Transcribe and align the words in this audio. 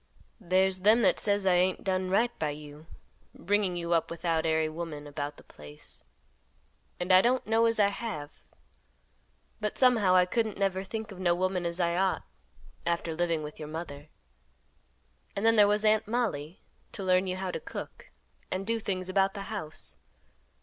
"There's 0.39 0.79
them 0.79 1.03
that 1.03 1.19
says 1.19 1.45
I 1.45 1.53
ain't 1.53 1.83
done 1.83 2.09
right 2.09 2.31
by 2.39 2.49
you, 2.49 2.87
bringing 3.35 3.75
you 3.75 3.93
up 3.93 4.09
without 4.09 4.47
ary 4.47 4.67
woman 4.67 5.05
about 5.05 5.37
the 5.37 5.43
place; 5.43 6.03
and 6.99 7.11
I 7.13 7.21
don't 7.21 7.45
know 7.45 7.67
as 7.67 7.79
I 7.79 7.89
have, 7.89 8.31
but 9.59 9.77
somehow 9.77 10.15
I 10.15 10.25
couldn't 10.25 10.57
never 10.57 10.83
think 10.83 11.11
of 11.11 11.19
no 11.19 11.35
woman 11.35 11.67
as 11.67 11.79
I 11.79 11.95
ought, 11.97 12.23
after 12.83 13.15
living 13.15 13.43
with 13.43 13.59
your 13.59 13.67
mother. 13.69 14.09
And 15.35 15.45
then 15.45 15.55
there 15.55 15.67
was 15.67 15.85
Aunt 15.85 16.07
Mollie 16.07 16.61
to 16.93 17.03
learn 17.03 17.27
you 17.27 17.35
how 17.35 17.51
to 17.51 17.59
cook 17.59 18.09
and 18.49 18.65
do 18.65 18.79
things 18.79 19.07
about 19.07 19.35
the 19.35 19.41
house. 19.53 19.97